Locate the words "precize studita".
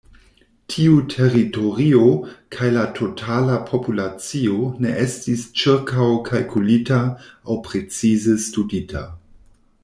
7.69-9.07